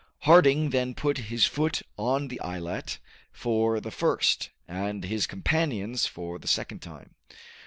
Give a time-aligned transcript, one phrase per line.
[0.21, 2.97] Harding then put his foot on the islet
[3.31, 7.13] for the first, and his companions for the second time.